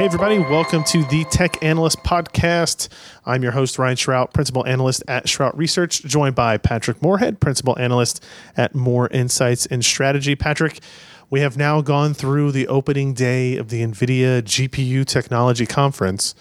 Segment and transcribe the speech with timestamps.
[0.00, 2.88] Hey, everybody, welcome to the Tech Analyst Podcast.
[3.26, 7.78] I'm your host, Ryan Shrout, Principal Analyst at Shrout Research, joined by Patrick Moorhead, Principal
[7.78, 8.24] Analyst
[8.56, 10.34] at Moor Insights and Strategy.
[10.34, 10.80] Patrick,
[11.28, 16.34] we have now gone through the opening day of the NVIDIA GPU Technology Conference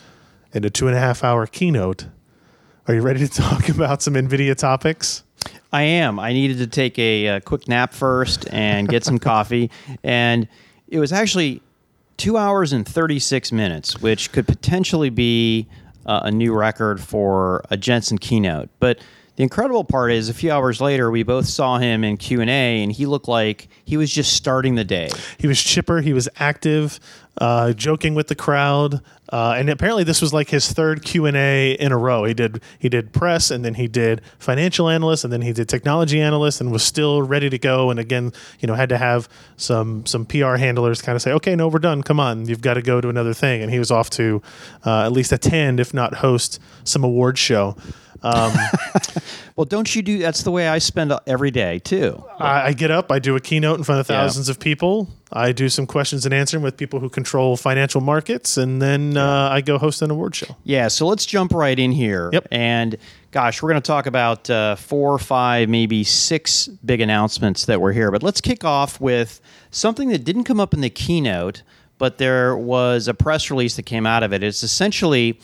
[0.54, 2.06] and a two and a half hour keynote.
[2.88, 5.24] Are you ready to talk about some NVIDIA topics?
[5.74, 6.18] I am.
[6.18, 9.70] I needed to take a, a quick nap first and get some coffee.
[10.02, 10.48] And
[10.88, 11.62] it was actually
[12.20, 15.68] two hours and 36 minutes, which could potentially be
[16.06, 18.70] uh, a new record for a Jensen keynote.
[18.80, 19.00] But
[19.38, 22.50] the incredible part is, a few hours later, we both saw him in Q and
[22.50, 25.10] A, and he looked like he was just starting the day.
[25.38, 26.02] He was chipper.
[26.02, 27.00] He was active,
[27.38, 29.02] uh, joking with the crowd,
[29.32, 32.24] uh, and apparently this was like his third Q and A in a row.
[32.24, 35.70] He did he did press, and then he did financial analyst, and then he did
[35.70, 37.92] technology analyst, and was still ready to go.
[37.92, 41.56] And again, you know, had to have some some PR handlers kind of say, "Okay,
[41.56, 42.02] no, we're done.
[42.02, 44.42] Come on, you've got to go to another thing." And he was off to
[44.86, 47.76] uh, at least attend, if not host, some award show.
[48.22, 48.54] Um,
[49.56, 50.18] well, don't you do?
[50.18, 52.24] That's the way I spend every day too.
[52.38, 54.54] I, I get up, I do a keynote in front of thousands yeah.
[54.54, 55.10] of people.
[55.32, 59.50] I do some questions and answering with people who control financial markets, and then uh,
[59.52, 60.56] I go host an award show.
[60.64, 62.32] Yeah, so let's jump right in here.
[62.34, 62.48] Yep.
[62.52, 62.98] And
[63.32, 67.92] gosh, we're going to talk about uh, four, five, maybe six big announcements that were
[67.92, 68.10] here.
[68.10, 71.62] But let's kick off with something that didn't come up in the keynote,
[72.00, 74.42] but there was a press release that came out of it.
[74.42, 75.40] It's essentially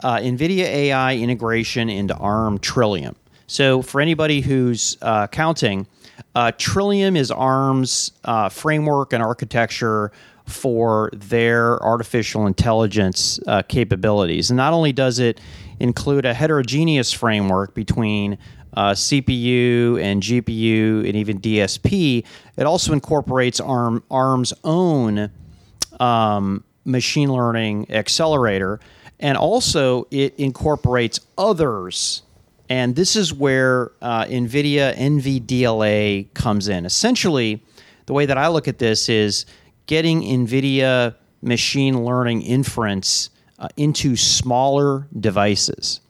[0.00, 3.16] uh, NVIDIA AI integration into ARM Trillium.
[3.46, 5.86] So, for anybody who's uh, counting,
[6.34, 10.12] uh, Trillium is ARM's uh, framework and architecture
[10.46, 14.50] for their artificial intelligence uh, capabilities.
[14.50, 15.40] And not only does it
[15.80, 18.38] include a heterogeneous framework between
[18.74, 22.24] uh, CPU and GPU and even DSP,
[22.56, 25.30] it also incorporates ARM, ARM's own
[26.00, 28.80] um, machine learning accelerator
[29.20, 32.22] and also it incorporates others.
[32.68, 36.84] And this is where uh, NVIDIA NVDLA comes in.
[36.84, 37.62] Essentially,
[38.06, 39.46] the way that I look at this is
[39.86, 46.00] getting NVIDIA machine learning inference uh, into smaller devices.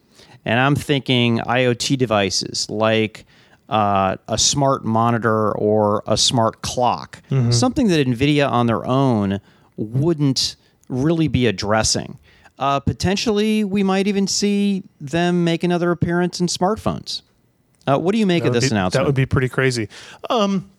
[0.44, 3.24] And I'm thinking IoT devices like
[3.68, 7.50] uh, a smart monitor or a smart clock, mm-hmm.
[7.50, 9.40] something that NVIDIA on their own
[9.76, 10.56] wouldn't
[10.88, 12.18] really be addressing.
[12.58, 17.22] Uh, potentially, we might even see them make another appearance in smartphones.
[17.86, 19.02] Uh, what do you make of this be, announcement?
[19.02, 19.88] That would be pretty crazy.
[20.28, 20.70] Um,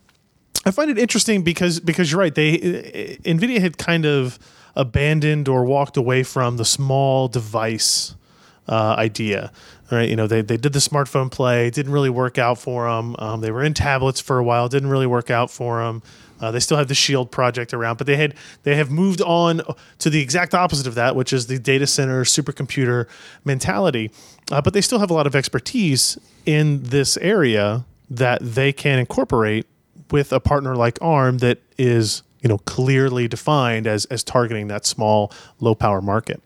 [0.64, 2.34] I find it interesting because because you're right.
[2.34, 2.58] They
[3.24, 4.38] Nvidia had kind of
[4.76, 8.14] abandoned or walked away from the small device
[8.68, 9.52] uh, idea.
[9.90, 13.16] Right, you know they, they did the smartphone play, didn't really work out for them.
[13.18, 16.00] Um, they were in tablets for a while, didn't really work out for them.
[16.40, 19.60] Uh, they still have the Shield project around, but they had they have moved on
[19.98, 23.06] to the exact opposite of that, which is the data center supercomputer
[23.44, 24.10] mentality.
[24.50, 28.98] Uh, but they still have a lot of expertise in this area that they can
[28.98, 29.66] incorporate
[30.10, 34.86] with a partner like ARM that is you know clearly defined as as targeting that
[34.86, 36.42] small low power market.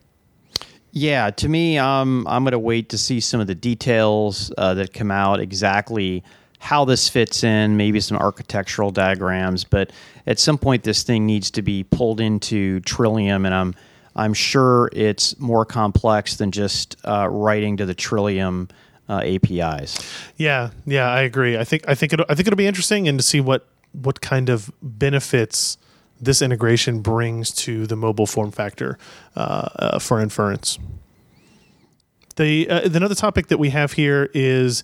[0.97, 4.75] Yeah, to me, um, I'm going to wait to see some of the details uh,
[4.75, 6.23] that come out exactly
[6.59, 9.91] how this fits in, maybe some architectural diagrams, but
[10.25, 13.75] at some point this thing needs to be pulled into Trillium, and I'm
[14.15, 18.69] I'm sure it's more complex than just uh, writing to the Trillium
[19.09, 19.99] uh, APIs.
[20.37, 21.57] Yeah, yeah, I agree.
[21.57, 24.21] I think I think it I think it'll be interesting and to see what what
[24.21, 25.77] kind of benefits
[26.19, 28.97] this integration brings to the mobile form factor
[29.35, 30.79] uh, uh for inference.
[32.37, 34.83] The uh, another topic that we have here is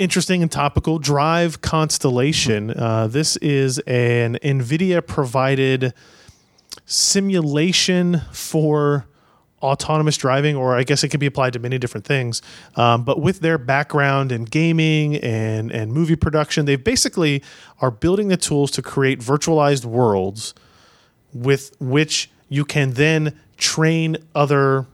[0.00, 0.98] interesting and topical.
[0.98, 2.70] Drive constellation.
[2.70, 5.92] Uh, this is an nvidia provided
[6.86, 9.06] simulation for
[9.60, 12.40] autonomous driving or i guess it could be applied to many different things.
[12.76, 17.42] Um, but with their background in gaming and, and movie production they basically
[17.80, 20.54] are building the tools to create virtualized worlds
[21.34, 24.86] with which you can then train other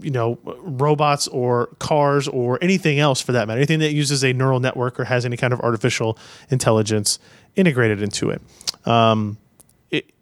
[0.00, 4.32] you know robots or cars or anything else for that matter anything that uses a
[4.32, 6.18] neural network or has any kind of artificial
[6.50, 7.18] intelligence
[7.56, 8.40] integrated into it
[8.86, 9.38] um,
[9.90, 10.12] it,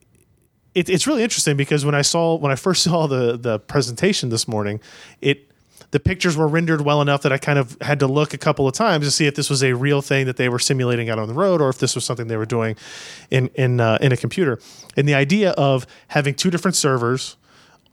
[0.75, 4.29] it, it's really interesting because when I saw when I first saw the the presentation
[4.29, 4.81] this morning,
[5.21, 5.49] it
[5.91, 8.67] the pictures were rendered well enough that I kind of had to look a couple
[8.67, 11.19] of times to see if this was a real thing that they were simulating out
[11.19, 12.77] on the road or if this was something they were doing
[13.31, 14.59] in in uh, in a computer.
[14.97, 17.37] And the idea of having two different servers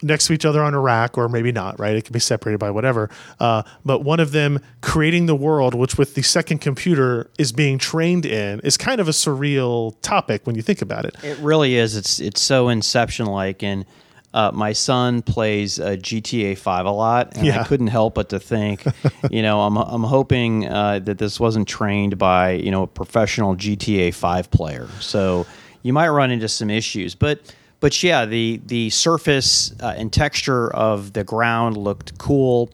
[0.02, 1.96] next to each other on a rack, or maybe not, right?
[1.96, 3.10] It can be separated by whatever.
[3.40, 7.78] Uh, but one of them creating the world, which with the second computer is being
[7.78, 11.16] trained in, is kind of a surreal topic when you think about it.
[11.24, 11.96] It really is.
[11.96, 13.86] It's it's so Inception like, and
[14.34, 18.40] uh, my son plays uh, GTA 5 a lot, and I couldn't help but to
[18.40, 18.86] think,
[19.32, 23.56] you know, I'm, I'm hoping uh, that this wasn't trained by, you know, a professional
[23.56, 24.88] GTA 5 player.
[25.00, 25.48] So
[25.82, 27.16] you might run into some issues.
[27.16, 32.70] But, but yeah, the, the surface uh, and texture of the ground looked cool.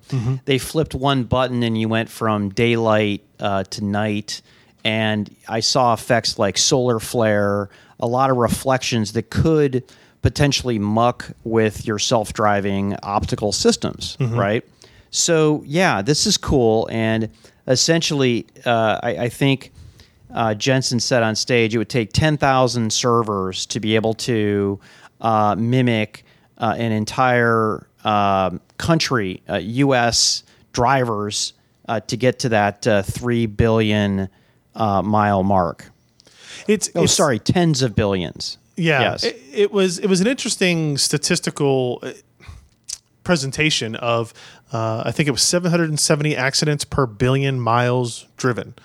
[0.45, 4.41] They flipped one button and you went from daylight uh, to night.
[4.83, 7.69] And I saw effects like solar flare,
[7.99, 9.83] a lot of reflections that could
[10.21, 14.63] potentially muck with your self-driving optical systems, right?
[15.11, 17.29] So yeah, this is cool, and
[17.67, 19.71] essentially, uh, I, I think
[20.35, 24.79] uh, Jensen said on stage it would take ten thousand servers to be able to
[25.21, 26.23] uh, mimic
[26.59, 30.43] uh, an entire um country, uh, U.S.
[30.73, 31.53] drivers,
[31.87, 34.29] uh, to get to that uh, three billion
[34.75, 35.89] uh, mile mark.
[36.67, 38.57] It's Oh, it's, sorry, tens of billions.
[38.75, 39.23] Yeah, Yes.
[39.23, 42.11] it, it was it was an interesting statistical uh,
[43.23, 44.33] presentation of
[44.73, 48.75] uh, I think it was 770 accidents per billion miles driven,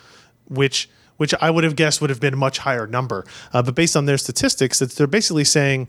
[0.48, 0.88] which
[1.20, 3.26] which I would have guessed would have been a much higher number.
[3.52, 5.86] Uh, but based on their statistics, they're basically saying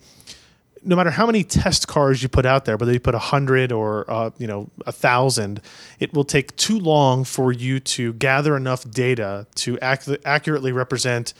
[0.83, 3.71] no matter how many test cars you put out there, whether you put a hundred
[3.71, 5.61] or uh, you know a thousand,
[6.01, 11.33] it will take too long for you to gather enough data to ac- accurately represent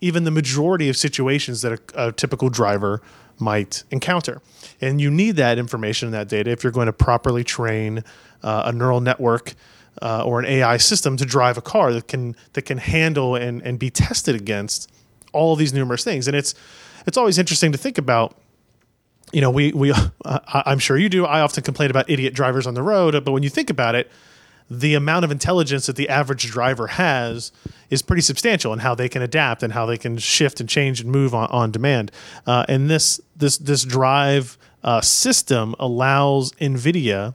[0.00, 3.02] even the majority of situations that a, a typical driver
[3.40, 4.40] might encounter.
[4.80, 8.04] And you need that information and that data if you're going to properly train
[8.44, 9.54] uh, a neural network
[10.00, 13.62] uh, or an AI system to drive a car that can that can handle and,
[13.62, 14.90] and be tested against
[15.32, 16.26] all these numerous things.
[16.26, 16.54] And it's
[17.06, 18.36] it's always interesting to think about
[19.32, 19.92] you know, we we
[20.24, 21.24] uh, I'm sure you do.
[21.26, 24.10] I often complain about idiot drivers on the road, but when you think about it,
[24.70, 27.52] the amount of intelligence that the average driver has
[27.90, 31.00] is pretty substantial in how they can adapt and how they can shift and change
[31.00, 32.10] and move on, on demand.
[32.46, 37.34] Uh, and this this this drive uh, system allows NVIDIA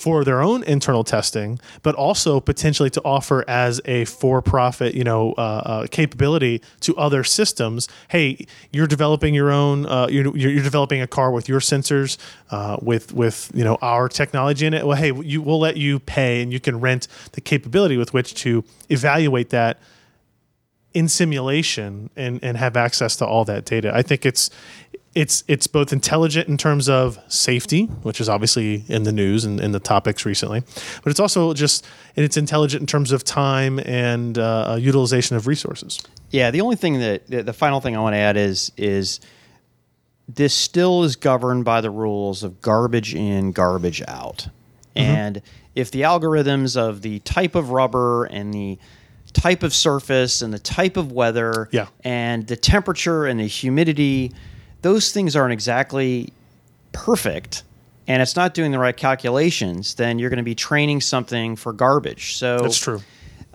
[0.00, 5.34] for their own internal testing, but also potentially to offer as a for-profit, you know,
[5.36, 7.86] uh, uh, capability to other systems.
[8.08, 12.16] Hey, you're developing your own, uh, you're, you're developing a car with your sensors,
[12.50, 14.86] uh, with with you know our technology in it.
[14.86, 18.32] Well, hey, you we'll let you pay, and you can rent the capability with which
[18.36, 19.80] to evaluate that
[20.94, 23.94] in simulation and and have access to all that data.
[23.94, 24.48] I think it's
[25.14, 29.60] it's it's both intelligent in terms of safety, which is obviously in the news and
[29.60, 30.62] in the topics recently,
[31.02, 31.84] but it's also just
[32.16, 36.00] and it's intelligent in terms of time and uh, utilization of resources.
[36.30, 39.20] Yeah, the only thing that the final thing I want to add is is
[40.28, 44.48] this still is governed by the rules of garbage in, garbage out.
[44.94, 45.40] And
[45.74, 48.78] if the algorithms of the type of rubber and the
[49.32, 51.86] type of surface and the type of weather Yeah.
[52.04, 54.32] and the temperature and the humidity,
[54.82, 56.32] those things aren't exactly
[56.92, 57.62] perfect
[58.10, 61.72] and it's not doing the right calculations, then you're going to be training something for
[61.72, 62.34] garbage.
[62.34, 63.00] So That's true.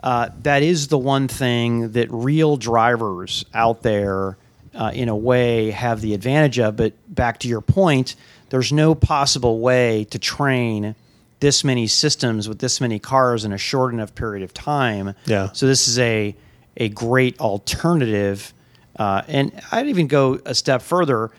[0.02, 4.38] uh, that is the one thing that real drivers out there,
[4.74, 6.76] uh, in a way, have the advantage of.
[6.76, 8.16] But back to your point,
[8.48, 10.94] there's no possible way to train
[11.40, 15.14] this many systems with this many cars in a short enough period of time.
[15.26, 15.52] Yeah.
[15.52, 16.34] So this is a
[16.78, 18.54] a great alternative,
[18.98, 21.30] uh, and I'd even go a step further.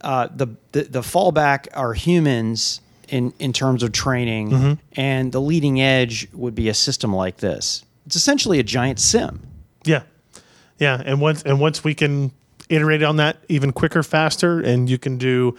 [0.00, 4.72] Uh, the, the the fallback are humans in in terms of training, Mm-hmm.
[5.00, 7.84] and the leading edge would be a system like this.
[8.06, 9.40] It's essentially a giant sim.
[9.84, 10.02] Yeah,
[10.78, 12.32] yeah, and once and once we can
[12.68, 15.56] iterate on that even quicker, faster, and you can do,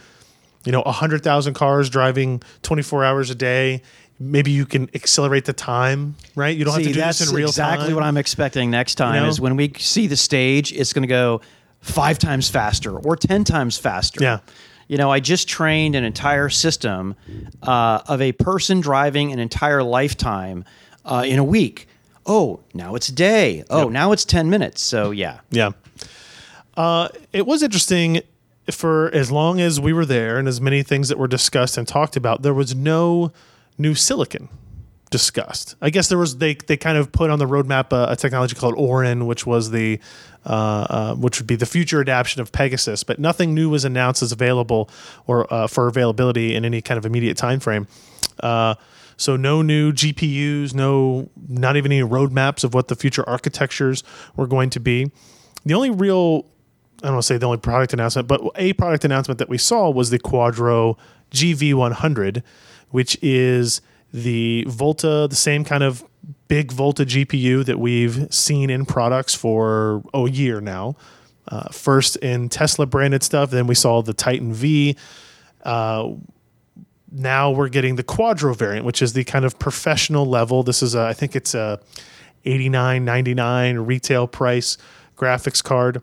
[0.64, 3.82] you know, hundred thousand cars driving twenty four hours a day.
[4.18, 6.56] Maybe you can accelerate the time, right?
[6.56, 7.74] You don't have to do that's this in real exactly time.
[7.80, 9.22] Exactly what I'm expecting next time.
[9.22, 9.28] know?
[9.28, 11.42] Is when we see the stage, it's going to go
[11.80, 14.22] five times faster or ten times faster.
[14.22, 14.38] Yeah.
[14.88, 17.16] You know, I just trained an entire system
[17.62, 20.64] uh, of a person driving an entire lifetime
[21.04, 21.88] uh, in a week.
[22.24, 23.64] Oh, now it's a day.
[23.68, 23.90] Oh, Yep.
[23.90, 24.80] now it's ten minutes.
[24.80, 25.70] So yeah, Yeah.
[26.76, 28.20] Uh, it was interesting
[28.70, 31.86] for as long as we were there and as many things that were discussed and
[31.86, 33.32] talked about, there was no
[33.78, 34.48] new silicon
[35.10, 35.76] discussed.
[35.80, 38.54] I guess there was they they kind of put on the roadmap a, a technology
[38.54, 40.00] called Orin, which was the
[40.44, 44.22] uh, uh, which would be the future adaptation of Pegasus, but nothing new was announced
[44.22, 44.90] as available
[45.26, 47.86] or uh, for availability in any kind of immediate time frame.
[48.40, 48.74] Uh,
[49.16, 54.02] so no new GPUs, no not even any roadmaps of what the future architectures
[54.36, 55.10] were going to be.
[55.64, 56.46] The only real
[57.02, 59.58] I don't want to say the only product announcement, but a product announcement that we
[59.58, 60.96] saw was the Quadro
[61.30, 62.42] GV100,
[62.90, 63.80] which is
[64.12, 66.04] the Volta, the same kind of
[66.48, 70.96] big Volta GPU that we've seen in products for a year now.
[71.48, 74.96] Uh, first in Tesla branded stuff, then we saw the Titan V.
[75.64, 76.12] Uh,
[77.12, 80.62] now we're getting the Quadro variant, which is the kind of professional level.
[80.62, 81.80] This is, a, I think it's a
[82.44, 84.76] 89.99 retail price
[85.16, 86.02] graphics card.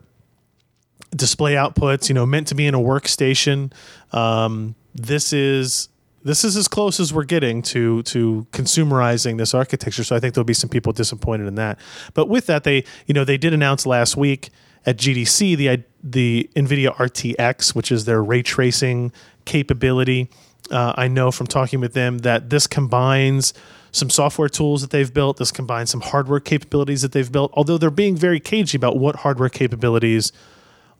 [1.15, 3.71] Display outputs, you know, meant to be in a workstation.
[4.11, 5.89] Um, this is
[6.23, 10.03] this is as close as we're getting to to consumerizing this architecture.
[10.03, 11.79] So I think there'll be some people disappointed in that.
[12.13, 14.49] But with that, they you know they did announce last week
[14.85, 19.11] at GDC the the NVIDIA RTX, which is their ray tracing
[19.45, 20.29] capability.
[20.71, 23.53] Uh, I know from talking with them that this combines
[23.91, 25.37] some software tools that they've built.
[25.37, 27.51] This combines some hardware capabilities that they've built.
[27.53, 30.31] Although they're being very cagey about what hardware capabilities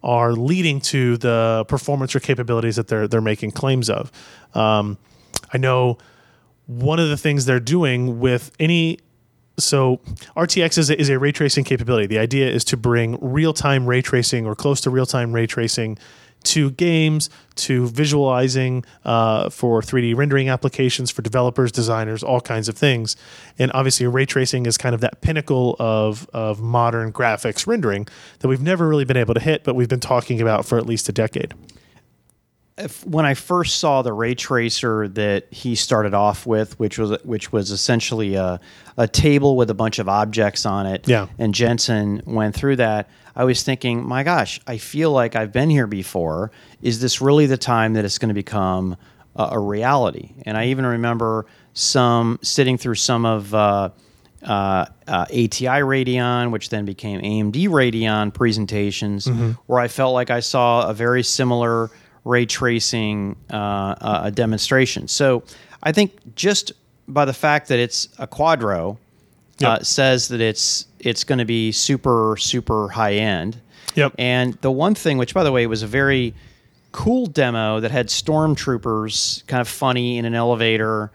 [0.04, 4.12] are leading to the performance or capabilities that they're they're making claims of.
[4.54, 4.98] Um,
[5.54, 5.98] I know
[6.66, 9.00] one of the things they're doing with any
[9.60, 9.98] so
[10.36, 12.08] RTX is a, is a ray tracing capability.
[12.08, 15.46] The idea is to bring real time ray tracing or close to real time ray
[15.46, 16.00] tracing
[16.44, 22.78] to games, to visualizing uh, for 3D rendering applications for developers, designers, all kinds of
[22.78, 23.16] things.
[23.58, 28.08] And obviously, ray tracing is kind of that pinnacle of, of modern graphics rendering
[28.40, 30.86] that we've never really been able to hit, but we've been talking about for at
[30.86, 31.54] least a decade
[32.78, 37.22] if, when I first saw the ray tracer that he started off with, which was
[37.24, 38.60] which was essentially a,
[38.98, 41.28] a table with a bunch of objects on it, Yeah.
[41.38, 45.70] and Jensen went through that, I was thinking, my gosh, I feel like I've been
[45.70, 46.52] here before.
[46.82, 48.96] Is this really the time that it's going to become
[49.36, 50.32] a, a reality?
[50.46, 53.54] And I even remember some sitting through some of.
[53.54, 53.90] Uh,
[54.46, 59.26] uh, uh, ATI Radeon, which then became AMD Radeon presentations,
[59.68, 61.90] where I felt like I saw a very similar
[62.26, 65.08] ray tracing uh, uh, a demonstration.
[65.08, 65.44] So
[65.82, 66.72] I think just
[67.08, 68.98] by the fact that it's a Quadro
[69.64, 73.60] uh, says that it's it's going to be super super high end.
[73.96, 74.16] Yep.
[74.18, 76.34] And the one thing, which by the way was a very
[76.92, 81.12] cool demo that had stormtroopers kind of funny in an elevator.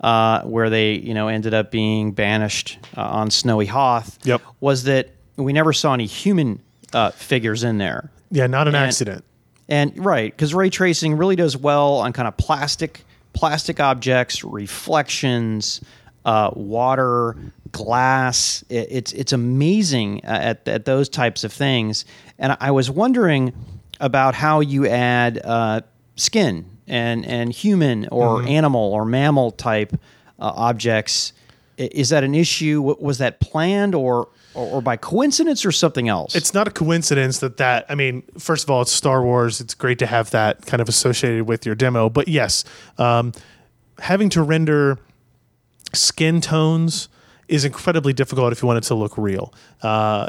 [0.00, 4.42] Uh, where they, you know, ended up being banished uh, on Snowy Hoth, Yep.
[4.58, 6.58] was that we never saw any human
[6.92, 8.10] uh, figures in there.
[8.32, 9.22] Yeah, not an And- accident.
[9.68, 15.80] And right, because ray tracing really does well on kind of plastic plastic objects, reflections,
[16.24, 17.36] uh, water,
[17.70, 18.64] glass.
[18.68, 22.04] It, it's it's amazing at at those types of things.
[22.38, 23.52] And I was wondering
[24.00, 25.80] about how you add uh,
[26.16, 29.94] skin and and human or animal or mammal type
[30.38, 31.32] uh, objects.
[31.78, 32.82] Is that an issue?
[32.82, 36.34] Was that planned or, or or by coincidence or something else?
[36.34, 37.86] It's not a coincidence that that.
[37.88, 39.60] I mean, first of all, it's Star Wars.
[39.60, 42.08] It's great to have that kind of associated with your demo.
[42.08, 42.64] But yes,
[42.98, 43.32] um,
[43.98, 44.98] having to render
[45.92, 47.08] skin tones
[47.48, 49.52] is incredibly difficult if you want it to look real.
[49.82, 50.28] Uh,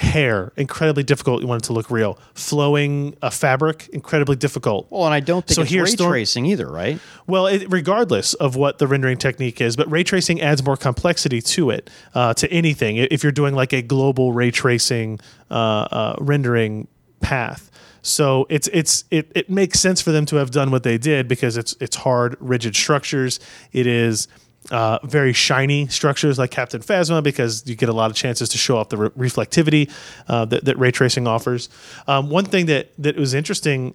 [0.00, 1.42] hair incredibly difficult.
[1.42, 2.18] You want it to look real.
[2.34, 4.86] Flowing a fabric incredibly difficult.
[4.90, 6.98] Well, and I don't think So it's ray Storm- tracing either, right?
[7.26, 11.40] Well, it, regardless of what the rendering technique is, but ray tracing adds more complexity
[11.42, 12.96] to it, uh, to anything.
[12.96, 16.88] If you're doing like a global ray tracing uh, uh, rendering
[17.20, 17.70] path,
[18.02, 21.28] so it's it's it, it makes sense for them to have done what they did
[21.28, 23.38] because it's it's hard, rigid structures.
[23.72, 24.26] It is.
[24.70, 28.58] Uh, very shiny structures like Captain Phasma because you get a lot of chances to
[28.58, 29.90] show off the re- reflectivity
[30.28, 31.70] uh, that, that ray tracing offers.
[32.06, 33.94] Um, one thing that that was interesting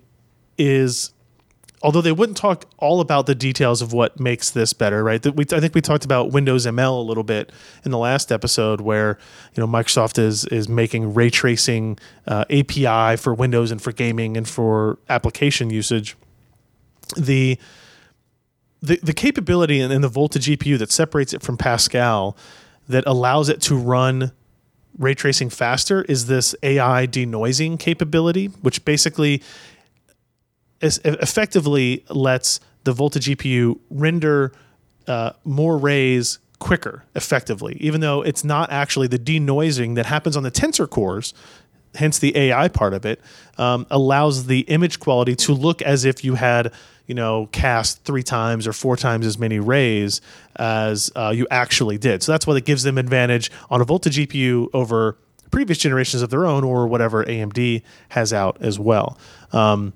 [0.58, 1.12] is
[1.86, 5.22] although they wouldn't talk all about the details of what makes this better, right?
[5.22, 7.52] That we, I think we talked about Windows ML a little bit
[7.84, 9.20] in the last episode, where
[9.54, 14.36] you know Microsoft is is making ray tracing uh, API for Windows and for gaming
[14.36, 16.16] and for application usage.
[17.16, 17.60] The
[18.86, 22.38] the, capability in, in the Volta GPU that separates it from Pascal,
[22.88, 24.32] that allows it to run
[24.98, 29.42] ray tracing faster, is this AI denoising capability, which basically
[30.82, 34.52] es- effectively lets the Volta GPU render
[35.08, 40.44] uh, more rays quicker, effectively, even though it's not actually the denoising that happens on
[40.44, 41.34] the tensor cores.
[41.96, 43.22] Hence, the AI part of it
[43.58, 46.72] um, allows the image quality to look as if you had,
[47.08, 50.22] you know, cast three times or four times as many rays
[50.58, 52.24] as uh, you actually did.
[52.24, 55.18] So that's why it gives them advantage on a Volta GPU over
[55.52, 59.18] previous generations of their own or whatever AMD has out as well.
[59.54, 59.94] Um,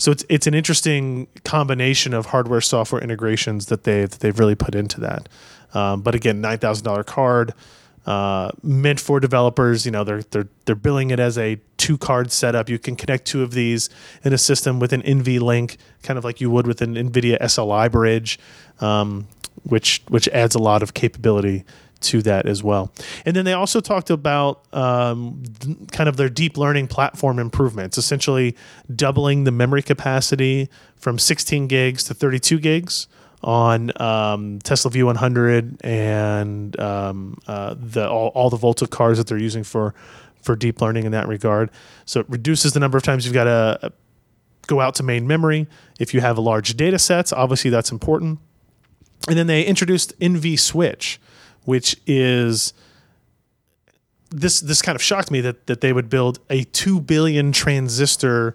[0.00, 4.54] so it's it's an interesting combination of hardware software integrations that they've that they've really
[4.54, 5.28] put into that.
[5.74, 7.52] Um, but again, nine thousand dollar card
[8.06, 9.84] uh, meant for developers.
[9.84, 12.68] You know, they're they're they're billing it as a two card setup.
[12.68, 13.90] You can connect two of these
[14.24, 17.38] in a system with an NV link, kind of like you would with an NVIDIA
[17.40, 18.38] SLI bridge,
[18.80, 19.26] um,
[19.64, 21.64] which which adds a lot of capability
[22.00, 22.92] to that as well.
[23.26, 25.42] And then they also talked about um,
[25.92, 28.56] kind of their deep learning platform improvements, essentially
[28.94, 33.06] doubling the memory capacity from 16 gigs to 32 gigs
[33.42, 39.38] on um, Tesla V100 and um, uh, the all, all the Volta cars that they're
[39.38, 39.94] using for
[40.42, 41.70] for deep learning in that regard.
[42.06, 43.92] So it reduces the number of times you've got to
[44.66, 45.66] go out to main memory.
[45.98, 48.38] If you have large data sets, obviously that's important.
[49.28, 51.20] And then they introduced NV Switch,
[51.64, 52.72] which is
[54.30, 58.54] this this kind of shocked me that that they would build a 2 billion transistor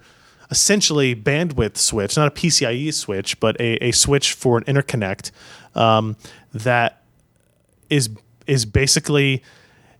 [0.51, 5.31] essentially bandwidth switch, not a PCIe switch, but a, a switch for an interconnect
[5.75, 6.15] um,
[6.53, 7.01] that
[7.89, 8.09] is
[8.47, 9.43] is basically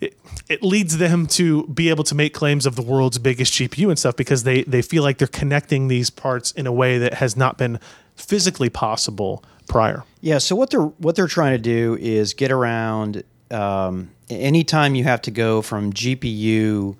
[0.02, 0.18] it,
[0.50, 3.98] it leads them to be able to make claims of the world's biggest GPU and
[3.98, 7.36] stuff because they they feel like they're connecting these parts in a way that has
[7.36, 7.80] not been
[8.16, 10.04] physically possible prior.
[10.22, 10.38] Yeah.
[10.38, 13.24] So what they're what they're trying to do is get around.
[13.52, 16.96] Um, anytime you have to go from GPU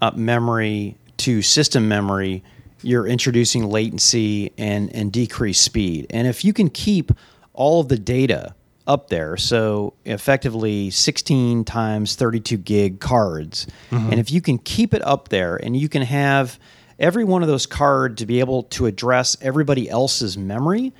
[0.00, 2.42] up memory to system memory,
[2.84, 6.06] you're introducing latency and and decreased speed.
[6.10, 7.12] And if you can keep
[7.52, 8.54] all of the data
[8.86, 15.02] up there, so effectively 16 times 32 gig cards, and if you can keep it
[15.06, 16.58] up there, and you can have
[16.98, 20.92] every one of those cards to be able to address everybody else's memory,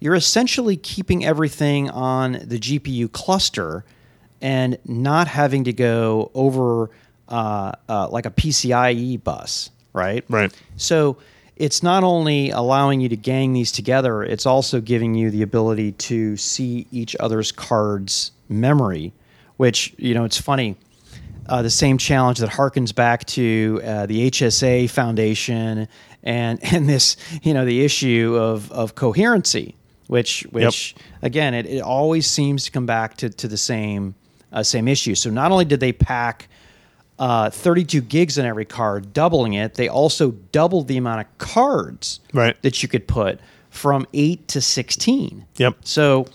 [0.00, 3.84] you're essentially keeping everything on the GPU cluster
[4.40, 6.90] and not having to go over
[7.28, 10.24] uh, uh, like a PCIe bus, right?
[10.28, 10.52] Right.
[10.76, 11.18] So
[11.58, 15.92] it's not only allowing you to gang these together, it's also giving you the ability
[15.92, 19.12] to see each other's cards' memory,
[19.56, 20.76] which, you know, it's funny.
[21.48, 25.88] Uh, the same challenge that harkens back to uh, the HSA Foundation
[26.22, 29.74] and and this, you know, the issue of, of coherency,
[30.08, 34.14] which which again, it, it always seems to come back to, to the same
[34.52, 35.14] uh, same issue.
[35.14, 36.48] So not only did they pack
[37.18, 39.74] uh, 32 gigs in every card, doubling it.
[39.74, 42.60] They also doubled the amount of cards Right.
[42.62, 45.44] that you could put from 8 to 16.
[45.56, 45.76] Yep.
[45.84, 46.26] So,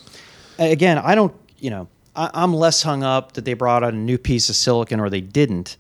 [0.59, 3.97] again, I don't, you know, I, I'm less hung up that they brought out a
[3.97, 5.77] new piece of silicon or they didn't.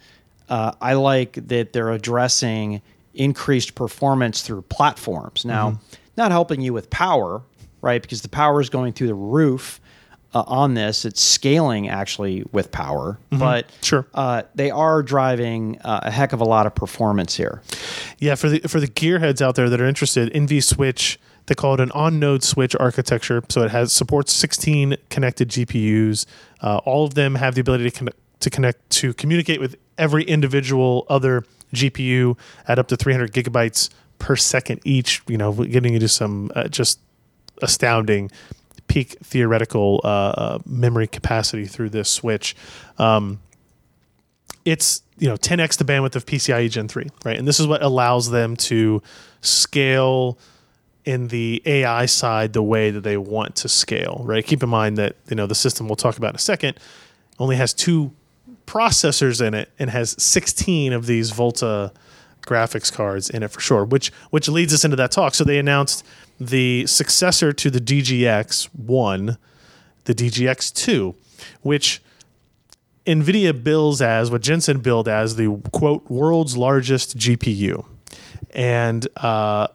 [0.49, 2.81] Uh, I like that they're addressing
[3.13, 5.45] increased performance through platforms.
[5.45, 5.79] Now,
[6.17, 7.41] not helping you with power,
[7.81, 8.01] right?
[8.01, 9.79] Because the power is going through the roof
[10.33, 11.05] uh, on this.
[11.05, 14.05] It's scaling actually with power, but Sure.
[14.13, 17.61] uh, they are driving uh, a heck of a lot of performance here.
[18.19, 21.73] Yeah, for the for the gearheads out there that are interested, NV Switch they call
[21.73, 23.43] it an on-node switch architecture.
[23.49, 26.25] So it has supports 16 connected GPUs.
[26.61, 30.23] Uh, all of them have the ability to connect to connect to communicate with every
[30.23, 31.43] individual other
[31.73, 35.21] GPU at up to 300 gigabytes per second each.
[35.27, 36.99] You know, getting into some uh, just
[37.61, 38.31] astounding
[38.87, 42.55] peak theoretical uh, uh, memory capacity through this switch.
[42.97, 43.39] Um,
[44.65, 47.37] it's you know 10x the bandwidth of PCIe Gen 3, right?
[47.37, 49.01] And this is what allows them to
[49.41, 50.37] scale
[51.05, 54.45] in the AI side the way that they want to scale, right?
[54.45, 56.79] Keep in mind that you know the system we'll talk about in a second
[57.39, 58.11] only has two
[58.65, 61.91] processors in it and has 16 of these Volta
[62.41, 65.35] graphics cards in it for sure, which which leads us into that talk.
[65.35, 66.05] So they announced
[66.47, 69.37] the successor to the DGX 1,
[70.05, 71.15] the DGX 2,
[71.61, 72.01] which
[73.05, 77.85] NVIDIA bills as what Jensen billed as the quote world's largest GPU.
[78.51, 79.67] And uh,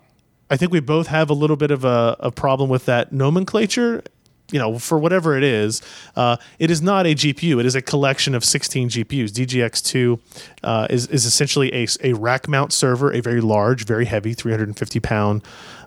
[0.51, 4.03] I think we both have a little bit of a, a problem with that nomenclature.
[4.51, 5.83] You know, for whatever it is,
[6.17, 7.61] uh, it is not a GPU.
[7.61, 9.29] It is a collection of 16 GPUs.
[9.31, 10.19] DGX2
[10.63, 15.01] uh, is, is essentially a, a rack mount server, a very large, very heavy, 350
[15.01, 15.43] pound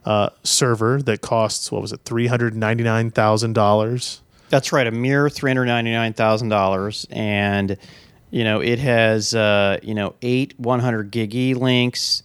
[0.06, 4.20] uh, server that costs, what was it, $399,000.
[4.52, 7.78] That's right, a mere three hundred ninety nine thousand dollars, and
[8.32, 12.22] you know it has uh, you know eight one hundred gig E links,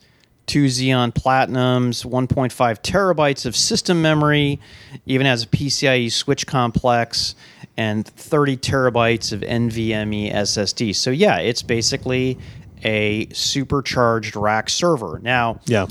[0.46, 4.61] two Xeon Platinums, one point five terabytes of system memory,
[5.06, 7.35] even has a PCIe switch complex,
[7.76, 10.94] and thirty terabytes of NVMe SSD.
[10.94, 12.38] So yeah, it's basically
[12.85, 15.18] a supercharged rack server.
[15.22, 15.87] Now, Yeah.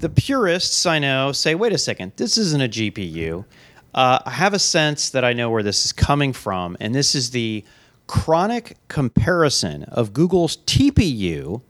[0.00, 3.44] the purists I know say, wait a second, this isn't a GPU.
[3.94, 7.14] Uh, I have a sense that I know where this is coming from, and this
[7.14, 7.64] is the
[8.06, 11.62] chronic comparison of Google's TPU,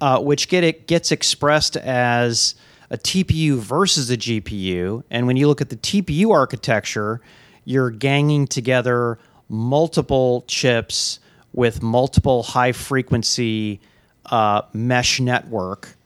[0.00, 2.54] uh, which get it gets expressed as
[2.90, 5.02] a TPU versus a GPU.
[5.10, 7.20] And when you look at the TPU architecture,
[7.64, 11.18] you're ganging together multiple chips
[11.52, 13.80] with multiple high frequency
[14.26, 15.96] uh, mesh network.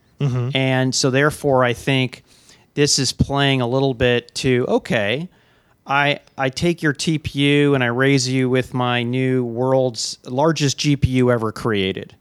[0.55, 2.23] And so, therefore, I think
[2.75, 5.29] this is playing a little bit to okay,
[5.85, 11.31] I I take your TPU and I raise you with my new world's largest GPU
[11.33, 12.15] ever created.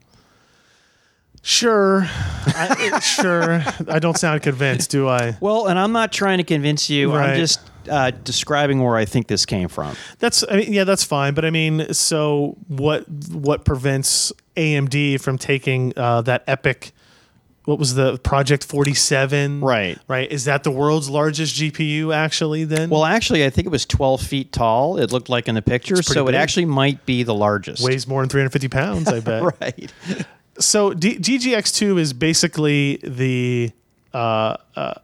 [1.43, 3.63] Sure, I, sure.
[3.89, 5.37] I don't sound convinced, do I?
[5.41, 7.15] Well, and I'm not trying to convince you.
[7.15, 7.31] Right.
[7.31, 9.97] I'm just uh, describing where I think this came from.
[10.19, 11.33] That's I mean, yeah, that's fine.
[11.33, 13.09] But I mean, so what?
[13.31, 16.93] What prevents AMD from taking uh, that EPYC?
[17.65, 19.61] What was the Project Forty Seven?
[19.63, 19.99] Right.
[20.09, 20.31] right.
[20.31, 22.15] Is that the world's largest GPU?
[22.15, 24.99] Actually, then Well, actually, I think it was 12 feet tall.
[24.99, 27.83] It looked like in the picture, pretty so it actually might be the largest.
[27.83, 29.09] weighs more than three hundred fifty pounds.
[29.09, 29.43] I bet.
[29.61, 29.93] right.
[30.61, 33.73] So D- DGX2 is basically the
[34.13, 34.95] uh, uh,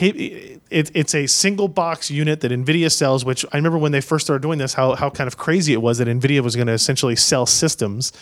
[0.00, 3.24] it, it's a single box unit that NVIDIA sells.
[3.24, 5.82] Which I remember when they first started doing this, how how kind of crazy it
[5.82, 8.12] was that NVIDIA was going to essentially sell systems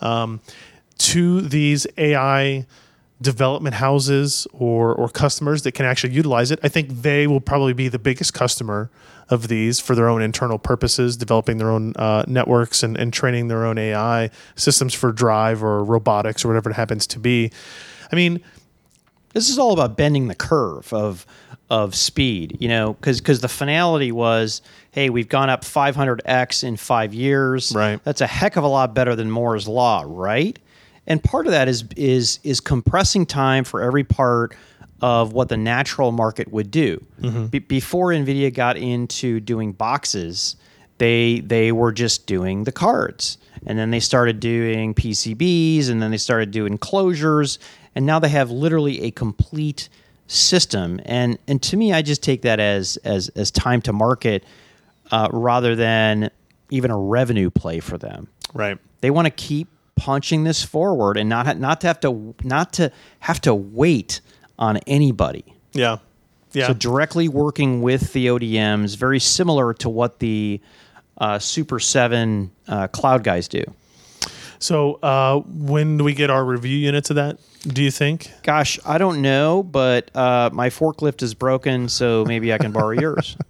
[0.00, 0.40] um,
[0.98, 2.66] to these AI
[3.22, 6.58] development houses or or customers that can actually utilize it.
[6.62, 8.90] I think they will probably be the biggest customer
[9.30, 13.48] of these for their own internal purposes, developing their own uh, networks and, and training
[13.48, 17.50] their own AI systems for drive or robotics or whatever it happens to be.
[18.10, 18.42] I mean,
[19.32, 21.24] This is all about bending the curve of
[21.70, 27.14] of speed, you know, because the finality was, hey, we've gone up 500x in five
[27.14, 27.72] years.
[27.74, 27.98] Right.
[28.04, 30.58] That's a heck of a lot better than Moore's law, right?
[31.06, 34.54] And part of that is is is compressing time for every part
[35.00, 37.04] of what the natural market would do.
[37.48, 40.56] Be- before Nvidia got into doing boxes,
[40.98, 43.36] they they were just doing the cards,
[43.66, 47.58] and then they started doing PCBs, and then they started doing closures,
[47.96, 49.88] and now they have literally a complete
[50.28, 51.00] system.
[51.04, 54.44] And and to me, I just take that as as as time to market
[55.10, 56.30] uh, rather than
[56.70, 58.28] even a revenue play for them.
[58.54, 58.78] right.
[59.00, 62.90] They want to keep punching this forward and not not to have to not to
[63.20, 64.20] have to wait
[64.58, 65.44] on anybody.
[65.72, 65.98] Yeah.
[66.52, 66.68] Yeah.
[66.68, 70.60] So directly working with the ODMs, very similar to what the
[71.18, 73.64] uh, Super Seven uh, cloud guys do.
[74.58, 77.38] So, uh, when do we get our review units of that?
[77.66, 78.30] Do you think?
[78.44, 82.90] Gosh, I don't know, but uh, my forklift is broken, so maybe I can borrow
[82.90, 83.36] yours.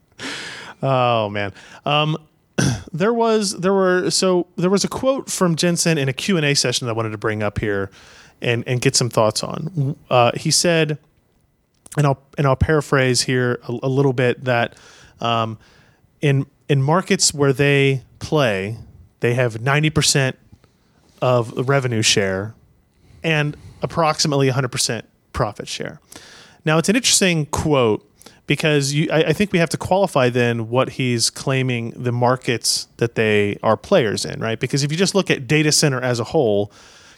[0.83, 1.53] Oh man.
[1.87, 2.19] Um,
[2.93, 6.87] there was there were so there was a quote from Jensen in a Q&A session
[6.87, 7.91] that I wanted to bring up here
[8.41, 9.97] and and get some thoughts on.
[10.11, 10.99] Uh, he said
[11.97, 14.77] and I'll and I'll paraphrase here a, a little bit that
[15.21, 15.59] um,
[16.21, 18.79] in in markets where they play,
[19.21, 20.35] they have 90%
[21.21, 22.55] of the revenue share
[23.23, 25.03] and approximately 100%
[25.33, 26.01] profit share.
[26.65, 28.09] Now, it's an interesting quote
[28.47, 32.89] because you, I, I think we have to qualify then what he's claiming the markets
[32.97, 34.59] that they are players in, right?
[34.59, 36.73] Because if you just look at data center as a whole,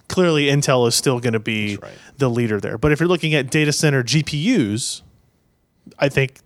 [0.08, 1.92] clearly Intel is still going to be right.
[2.18, 2.78] the leader there.
[2.78, 5.02] But if you're looking at data center GPUs,
[5.98, 6.38] I think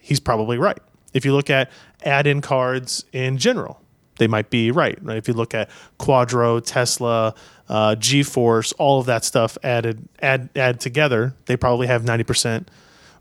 [0.00, 0.78] he's probably right.
[1.14, 1.70] If you look at
[2.04, 3.80] add-in cards in general,
[4.18, 4.98] they might be right.
[5.02, 5.16] Right?
[5.16, 7.34] If you look at Quadro, Tesla,
[7.68, 12.70] uh, GeForce, all of that stuff added add add together, they probably have ninety percent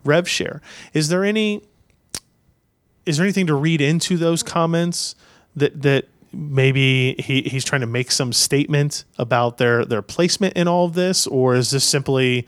[0.03, 0.61] rev share.
[0.93, 1.61] Is there any?
[3.05, 5.15] Is there anything to read into those comments
[5.55, 10.67] that that maybe he, he's trying to make some statement about their their placement in
[10.67, 12.45] all of this, or is this simply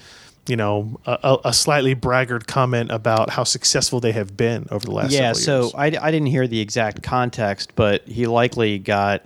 [0.47, 4.91] you know, a, a slightly braggart comment about how successful they have been over the
[4.91, 5.77] last yeah, several so.
[5.77, 9.25] I, I didn't hear the exact context, but he likely got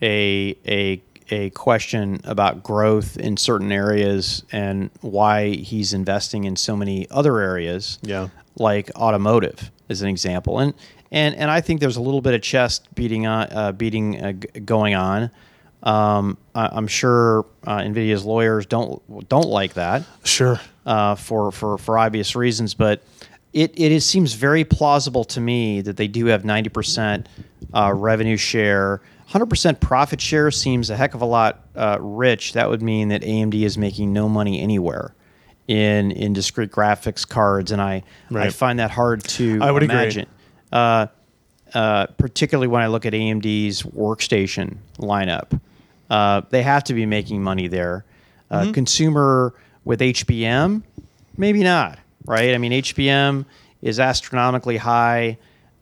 [0.00, 6.76] a a a question about growth in certain areas and why he's investing in so
[6.76, 7.98] many other areas.
[8.02, 8.28] Yeah.
[8.58, 10.72] like automotive as an example, and
[11.12, 14.32] and and I think there's a little bit of chest beating on uh, beating uh,
[14.32, 15.30] g- going on.
[15.82, 20.58] Um, I, I'm sure uh, Nvidia's lawyers don't don't like that Sure.
[20.86, 23.02] uh, for, for for obvious reasons, but
[23.56, 27.26] it, it is, seems very plausible to me that they do have 90%
[27.74, 29.00] uh, revenue share.
[29.30, 32.52] 100% profit share seems a heck of a lot uh, rich.
[32.52, 35.14] That would mean that AMD is making no money anywhere
[35.68, 39.96] in in discrete graphics cards, and I I find that hard to I would agree.
[39.96, 40.26] imagine.
[40.72, 41.06] Uh,
[41.74, 45.60] uh, particularly when I look at AMD's workstation lineup.
[46.08, 48.04] Uh, they have to be making money there.
[48.50, 48.72] Uh, Mm-hmm.
[48.72, 50.82] Consumer with HBM,
[51.36, 52.54] maybe not, right?
[52.54, 53.44] I mean, HBM
[53.82, 55.38] is astronomically high.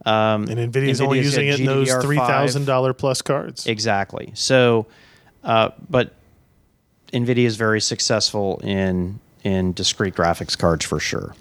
[0.06, 3.66] Um, And Nvidia's only NVIDIA's got using it in those three thousand dollar plus cards.
[3.66, 4.32] Exactly.
[4.34, 4.86] So,
[5.42, 6.14] uh, but
[7.12, 11.34] NVIDIA is very successful in in discrete graphics cards for sure.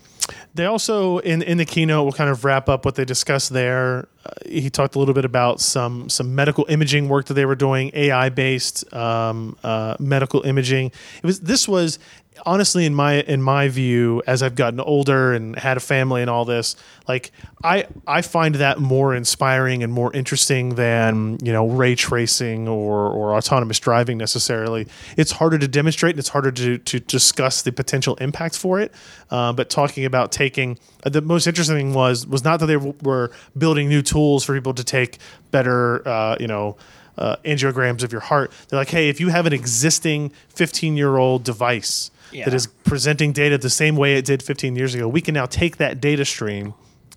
[0.55, 4.07] They also in in the keynote will kind of wrap up what they discussed there.
[4.25, 7.55] Uh, he talked a little bit about some some medical imaging work that they were
[7.55, 10.87] doing, AI based um, uh, medical imaging.
[11.17, 11.99] It was this was
[12.45, 16.29] honestly in my in my view as i've gotten older and had a family and
[16.29, 16.75] all this
[17.07, 17.31] like
[17.63, 23.07] i i find that more inspiring and more interesting than you know ray tracing or
[23.09, 27.71] or autonomous driving necessarily it's harder to demonstrate and it's harder to to discuss the
[27.71, 28.93] potential impact for it
[29.31, 32.73] uh, but talking about taking uh, the most interesting thing was was not that they
[32.73, 35.17] w- were building new tools for people to take
[35.51, 36.75] better uh, you know
[37.17, 38.51] uh, angiograms of your heart.
[38.67, 42.45] They're like, hey, if you have an existing 15 year old device Yeah.
[42.45, 45.45] that is presenting data the same way it did 15 years ago, we can now
[45.45, 46.73] take that data stream,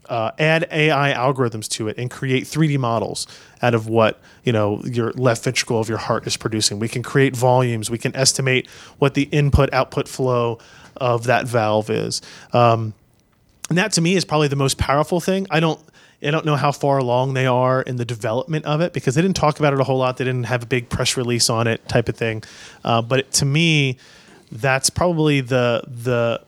[0.08, 3.26] uh, add AI algorithms to it, and create 3D models
[3.62, 6.78] out of what you know your left ventricle of your heart is producing.
[6.78, 7.90] We can create volumes.
[7.90, 10.58] We can estimate what the input output flow
[10.96, 12.22] of that valve is.
[12.52, 12.94] Um,
[13.68, 15.46] and that to me is probably the most powerful thing.
[15.50, 15.80] I don't
[16.22, 19.22] I don't know how far along they are in the development of it because they
[19.22, 20.16] didn't talk about it a whole lot.
[20.16, 22.42] They didn't have a big press release on it, type of thing.
[22.84, 23.98] Uh, but it, to me,
[24.52, 26.42] that's probably the the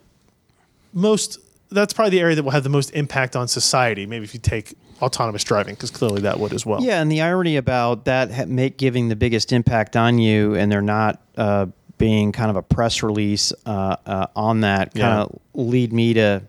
[0.93, 1.39] most.
[1.71, 4.07] That's probably the area that will have the most impact on society.
[4.07, 6.83] Maybe if you take autonomous driving, because clearly that would as well.
[6.83, 10.73] Yeah, and the irony about that ha- make giving the biggest impact on you, and
[10.73, 11.67] they're not uh,
[11.99, 15.21] being kind of a press release uh, uh, on that, kind Yeah.
[15.23, 16.43] of lead me to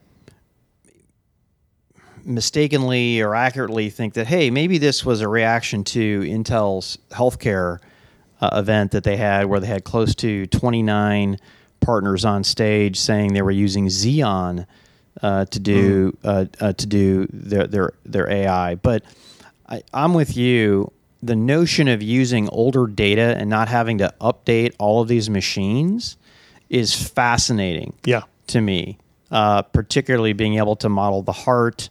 [2.24, 7.80] mistakenly or accurately think that hey, maybe this was a reaction to Intel's healthcare
[8.42, 11.38] uh, event that they had, where they had close to 29
[11.80, 14.66] partners on stage saying they were using Xeon
[15.22, 18.76] uh, to do uh, uh, to do their their their AI.
[18.76, 19.04] But
[19.68, 20.92] I, I'm with you.
[21.22, 26.16] The notion of using older data and not having to update all of these machines
[26.70, 28.22] is fascinating Yeah.
[28.48, 28.98] to me,
[29.30, 31.90] uh, particularly being able to model the heart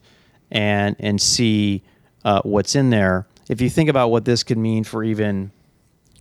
[0.51, 1.83] and and see
[2.25, 3.27] uh, what's in there.
[3.51, 5.51] If you think about what this could mean for even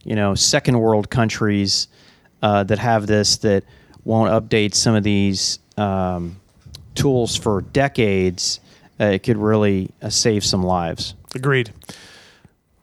[0.07, 1.87] you know second world countries
[2.41, 3.63] uh, that have this that
[4.05, 6.37] won't update some of these um,
[6.95, 8.59] tools for decades,
[8.99, 11.13] uh, it could really uh, save some lives.
[11.35, 11.71] Agreed.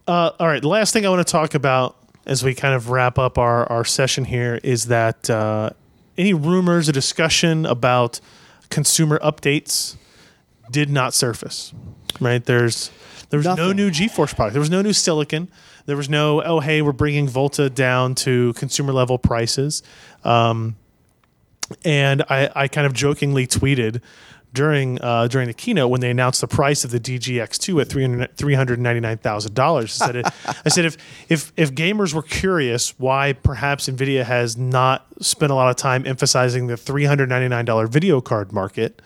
[0.07, 0.61] Uh, all right.
[0.61, 3.67] The last thing I want to talk about as we kind of wrap up our,
[3.73, 5.71] our session here is that uh,
[6.19, 8.21] any rumors or discussion about
[8.69, 9.97] consumer updates
[10.71, 11.73] did not surface.
[12.21, 12.45] Right?
[12.45, 12.91] There's
[13.31, 13.77] there was no Nothing.
[13.77, 14.53] new GeForce product.
[14.53, 15.49] There was no new silicon.
[15.87, 19.83] There was no oh hey we're bringing Volta down to consumer level prices.
[20.25, 20.77] Um,
[21.85, 24.01] and I, I kind of jokingly tweeted
[24.55, 27.83] during uh, during the keynote when they announced the price of the DGX2
[28.23, 30.01] at three hundred ninety nine thousand dollars.
[30.01, 30.25] I said,
[30.65, 30.97] I said if
[31.29, 36.07] if if gamers were curious why perhaps Nvidia has not spent a lot of time
[36.07, 39.03] emphasizing the three hundred ninety nine dollar video card market,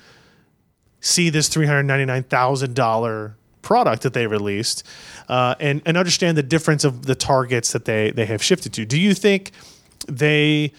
[1.01, 4.87] see this three hundred ninety nine thousand dollar product that they released,
[5.29, 8.85] uh, and and understand the difference of the targets that they they have shifted to.
[8.85, 9.53] Do you think
[10.09, 10.73] they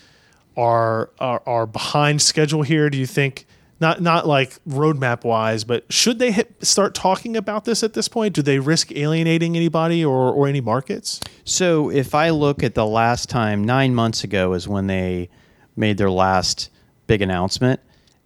[0.58, 2.90] are are, are behind schedule here?
[2.90, 3.46] Do you think
[3.80, 8.08] not not like roadmap wise, but should they hit, start talking about this at this
[8.08, 8.34] point?
[8.34, 11.20] Do they risk alienating anybody or or any markets?
[11.46, 15.30] So if I look at the last time, nine months ago is when they
[15.76, 16.70] made their last
[17.08, 17.80] big announcement,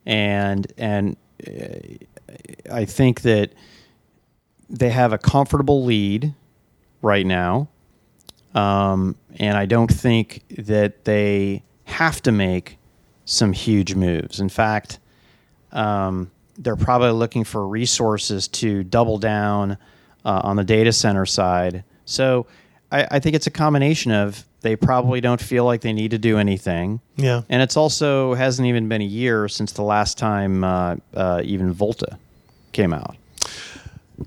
[0.05, 3.53] and and uh, I think that
[4.73, 6.33] they have a comfortable lead
[7.01, 7.69] right now,
[8.55, 12.77] um, and I don't think that they have to make
[13.25, 14.39] some huge moves.
[14.39, 14.99] In fact,
[15.71, 19.77] um, they're probably looking for resources to double down
[20.25, 21.83] uh, on the data center side.
[22.05, 22.47] So
[22.91, 26.17] I, I think it's a combination of they probably don't feel like they need to
[26.17, 26.99] do anything.
[27.15, 27.41] Yeah.
[27.49, 31.73] And it's also hasn't even been a year since the last time uh, uh, even
[31.73, 32.17] Volta
[32.71, 33.15] came out.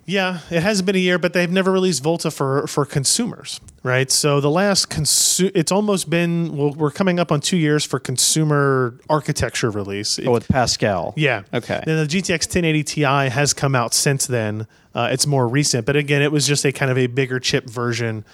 [0.05, 4.11] Yeah, it hasn't been a year, but they've never released Volta for for consumers, right?
[4.11, 7.99] So the last consu- it's almost been well, we're coming up on two years for
[7.99, 10.19] consumer architecture release.
[10.25, 11.15] Oh, with Pascal.
[11.17, 11.43] Yeah.
[11.55, 11.83] Okay.
[11.87, 14.67] Then the GTX 1080 Ti has come out since then.
[14.95, 17.69] Uh, it's more recent, but again, it was just a kind of a bigger chip
[17.69, 18.25] version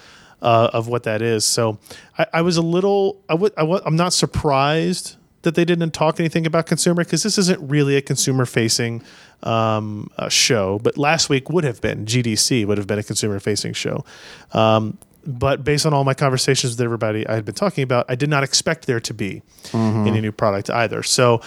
[0.41, 1.43] uh, of what that is.
[1.45, 1.77] So
[2.17, 5.91] I, I was a little, I would, I w- I'm not surprised that they didn't
[5.91, 9.01] talk anything about consumer because this isn't really a consumer facing
[9.43, 10.79] um, uh, show.
[10.79, 14.03] But last week would have been GDC would have been a consumer facing show.
[14.53, 18.15] Um, but based on all my conversations with everybody I had been talking about, I
[18.15, 19.41] did not expect there to be
[19.73, 21.01] any new product either.
[21.03, 21.41] So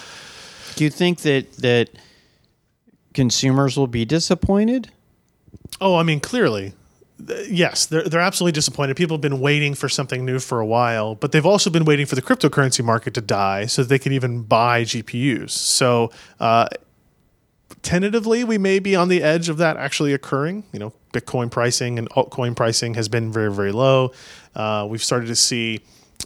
[0.77, 1.91] Do you think that that
[3.15, 4.91] consumers will be disappointed?
[5.81, 6.73] Oh, I mean, clearly,
[7.49, 8.97] yes, they're they're absolutely disappointed.
[8.97, 12.07] People have been waiting for something new for a while, but they've also been waiting
[12.07, 15.51] for the cryptocurrency market to die so they can even buy GPUs.
[15.51, 16.69] So, uh,
[17.83, 20.65] tentatively, we may be on the edge of that actually occurring.
[20.73, 24.13] You know, Bitcoin pricing and altcoin pricing has been very very low.
[24.55, 25.81] Uh, we've started to see.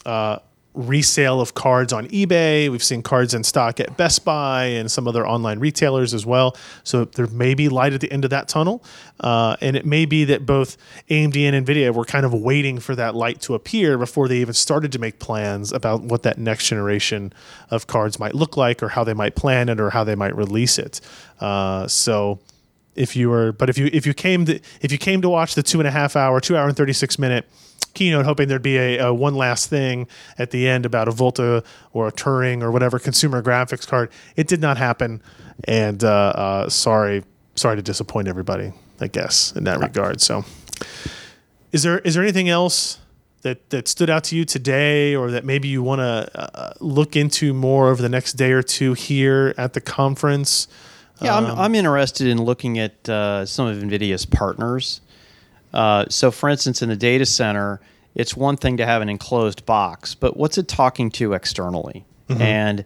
[0.05, 0.38] Uh,
[0.74, 2.70] resale of cards on eBay.
[2.70, 6.56] We've seen cards in stock at Best Buy and some other online retailers as well.
[6.85, 8.85] So there may be light at the end of that tunnel.
[9.18, 10.76] Uh, and it may be that both
[11.09, 14.54] AMD and NVIDIA were kind of waiting for that light to appear before they even
[14.54, 17.33] started to make plans about what that next generation
[17.70, 20.35] of cards might look like or how they might plan it or how they might
[20.37, 21.00] release it.
[21.40, 22.38] Uh, so
[22.94, 25.54] if you were, but if you if you came to if you came to watch
[25.54, 27.46] the two and a half hour, two hour and thirty six minute
[27.94, 30.07] keynote, hoping there'd be a, a, one last thing
[30.38, 34.48] at the end about a Volta or a Turing or whatever consumer graphics card, it
[34.48, 35.22] did not happen.
[35.64, 37.24] And uh, uh, sorry,
[37.55, 38.72] sorry to disappoint everybody.
[39.00, 40.20] I guess in that regard.
[40.20, 40.44] So,
[41.72, 42.98] is there is there anything else?
[43.42, 47.16] That, that stood out to you today, or that maybe you want to uh, look
[47.16, 50.68] into more over the next day or two here at the conference?
[51.22, 55.00] Yeah, I'm, I'm interested in looking at uh, some of NVIDIA's partners.
[55.72, 57.80] Uh, so, for instance, in the data center,
[58.14, 62.04] it's one thing to have an enclosed box, but what's it talking to externally?
[62.28, 62.42] Mm-hmm.
[62.42, 62.80] And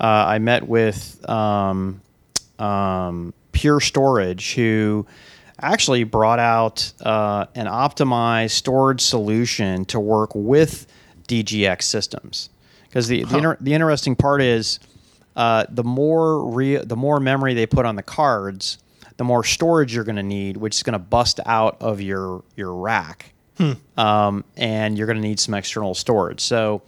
[0.00, 2.00] uh, I met with um,
[2.58, 5.06] um, Pure Storage, who
[5.60, 10.86] actually brought out uh, an optimized storage solution to work with
[11.26, 12.50] DGX systems.
[12.84, 13.30] Because the, huh.
[13.30, 14.78] the, inter- the interesting part is,
[15.36, 18.78] uh, the more re- the more memory they put on the cards,
[19.18, 22.42] the more storage you're going to need, which is going to bust out of your
[22.56, 23.72] your rack, hmm.
[23.96, 26.40] um, and you're going to need some external storage.
[26.40, 26.82] So.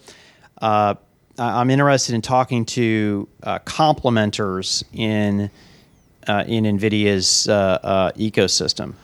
[0.60, 0.94] Uh,
[1.38, 5.50] I'm interested in talking to uh, complementers in
[6.28, 8.94] uh, in NVIDIA's uh, uh, ecosystem.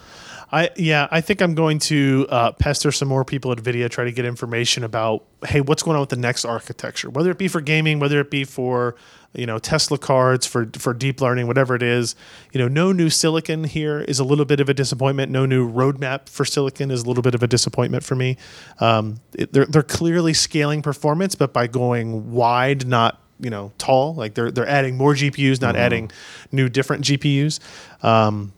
[0.52, 4.04] I yeah, I think I'm going to uh, pester some more people at NVIDIA, try
[4.04, 7.48] to get information about hey, what's going on with the next architecture, whether it be
[7.48, 8.94] for gaming, whether it be for
[9.34, 12.14] you know Tesla cards for for deep learning, whatever it is.
[12.52, 15.32] You know, no new silicon here is a little bit of a disappointment.
[15.32, 18.36] No new roadmap for silicon is a little bit of a disappointment for me.
[18.78, 24.14] Um, it, they're they're clearly scaling performance, but by going wide, not you know tall.
[24.14, 25.84] Like they're they're adding more GPUs, not mm-hmm.
[25.84, 26.10] adding
[26.52, 27.58] new different GPUs.
[28.04, 28.52] Um,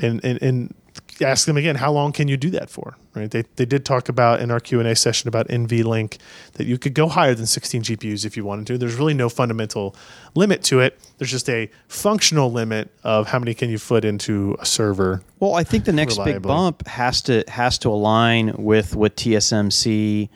[0.00, 0.74] and, and and
[1.20, 2.96] ask them again, how long can you do that for?
[3.14, 3.30] Right?
[3.30, 6.18] They, they did talk about in our Q and A session about NVLink
[6.54, 8.78] that you could go higher than 16 GPUs if you wanted to.
[8.78, 9.96] There's really no fundamental
[10.34, 10.98] limit to it.
[11.18, 15.22] There's just a functional limit of how many can you put into a server.
[15.40, 16.32] Well, I think the next reliably.
[16.34, 20.28] big bump has to has to align with what TSMC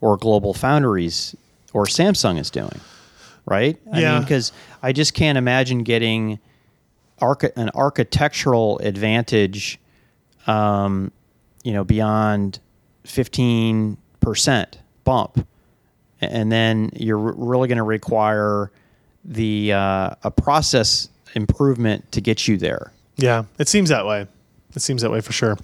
[0.00, 1.36] or Global Foundries
[1.72, 2.80] or Samsung is doing,
[3.46, 3.78] right?
[3.92, 4.20] I yeah.
[4.20, 6.38] Because I just can't imagine getting
[7.20, 9.78] archi- an architectural advantage
[10.50, 11.12] um,
[11.62, 12.58] you know, beyond
[13.04, 13.96] 15%
[15.04, 15.46] bump.
[16.20, 18.70] And then you're really going to require
[19.24, 22.92] the uh, a process improvement to get you there.
[23.16, 24.26] Yeah, it seems that way.
[24.74, 25.58] It seems that way for sure.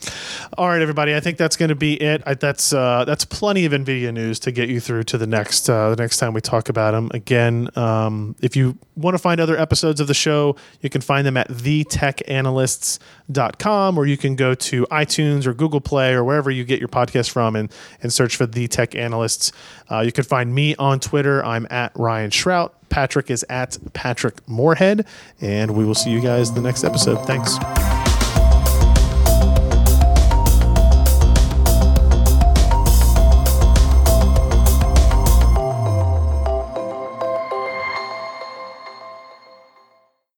[0.59, 1.14] All right, everybody.
[1.14, 2.25] I think that's going to be it.
[2.27, 5.71] I, that's uh, that's plenty of Nvidia news to get you through to the next
[5.71, 7.12] uh, the next time we talk about them.
[7.14, 11.25] Again, um, if you want to find other episodes of the show, you can find
[11.27, 16.64] them at thetechanalysts.com or you can go to iTunes or Google Play or wherever you
[16.64, 17.71] get your podcast from and
[18.03, 19.53] and search for the Tech Analysts.
[19.90, 21.45] Uh, you can find me on Twitter.
[21.45, 22.73] I'm at Ryan Shrout.
[22.88, 25.07] Patrick is at Patrick Moorhead,
[25.40, 27.25] and we will see you guys the next episode.
[27.27, 27.57] Thanks.